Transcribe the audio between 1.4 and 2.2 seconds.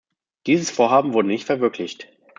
verwirklicht.